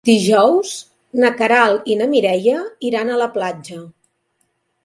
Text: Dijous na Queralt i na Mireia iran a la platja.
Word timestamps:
Dijous 0.09 0.71
na 1.23 1.31
Queralt 1.41 1.93
i 1.93 1.99
na 2.01 2.09
Mireia 2.15 2.65
iran 2.91 3.13
a 3.13 3.19
la 3.25 3.31
platja. 3.37 3.79